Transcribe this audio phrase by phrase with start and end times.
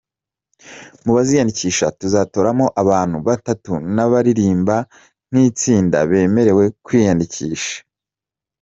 [1.03, 4.75] Mu baziyandikisha tuzatoramo abantu batatu n’abaririmba
[5.29, 7.75] nk’itsinda bemerewe kwiyandikisha.